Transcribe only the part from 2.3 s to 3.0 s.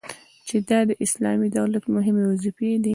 وظيفي دي